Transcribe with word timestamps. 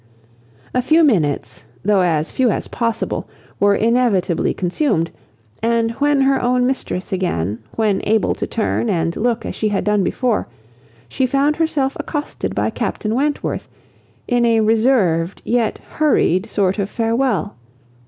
A 0.73 0.81
few 0.81 1.03
minutes, 1.03 1.65
though 1.85 2.01
as 2.01 2.31
few 2.31 2.49
as 2.49 2.67
possible, 2.67 3.27
were 3.59 3.75
inevitably 3.75 4.51
consumed; 4.51 5.11
and 5.61 5.91
when 5.91 6.21
her 6.21 6.41
own 6.41 6.65
mistress 6.65 7.13
again, 7.13 7.59
when 7.75 8.01
able 8.05 8.33
to 8.33 8.47
turn 8.47 8.89
and 8.89 9.15
look 9.15 9.45
as 9.45 9.53
she 9.53 9.69
had 9.69 9.83
done 9.83 10.03
before, 10.03 10.47
she 11.07 11.27
found 11.27 11.57
herself 11.57 11.95
accosted 11.99 12.55
by 12.55 12.71
Captain 12.71 13.13
Wentworth, 13.13 13.69
in 14.27 14.43
a 14.43 14.61
reserved 14.61 15.43
yet 15.45 15.77
hurried 15.87 16.49
sort 16.49 16.79
of 16.79 16.89
farewell. 16.89 17.55